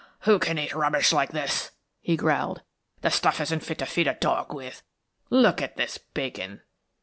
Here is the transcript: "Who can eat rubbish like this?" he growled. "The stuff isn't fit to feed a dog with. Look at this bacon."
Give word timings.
"Who 0.21 0.39
can 0.39 0.57
eat 0.57 0.73
rubbish 0.73 1.13
like 1.13 1.29
this?" 1.29 1.69
he 1.99 2.17
growled. 2.17 2.63
"The 3.01 3.11
stuff 3.11 3.39
isn't 3.39 3.59
fit 3.59 3.77
to 3.77 3.85
feed 3.85 4.07
a 4.07 4.15
dog 4.15 4.51
with. 4.51 4.81
Look 5.29 5.61
at 5.61 5.77
this 5.77 5.99
bacon." 5.99 6.63